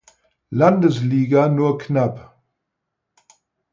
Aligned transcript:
Landesliga 0.49 1.47
nur 1.47 1.77
knapp. 1.77 2.35